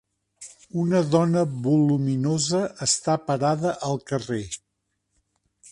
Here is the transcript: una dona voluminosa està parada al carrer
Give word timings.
una 0.83 1.01
dona 1.15 1.43
voluminosa 1.67 2.63
està 2.87 3.19
parada 3.29 3.77
al 3.91 4.03
carrer 4.13 4.45